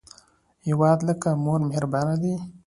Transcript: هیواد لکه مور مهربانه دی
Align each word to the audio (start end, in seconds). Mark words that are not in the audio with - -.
هیواد 0.67 0.99
لکه 1.07 1.29
مور 1.43 1.59
مهربانه 1.69 2.15
دی 2.21 2.33